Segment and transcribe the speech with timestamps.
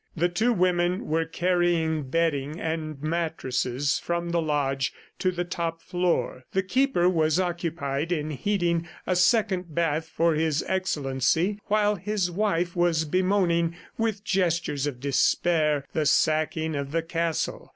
[0.17, 6.43] The two women were carrying bedding and mattresses from the lodge to the top floor.
[6.53, 12.75] The Keeper was occupied in heating a second bath for His Excellency while his wife
[12.75, 17.69] was bemoaning with gestures of despair the sacking of the castle.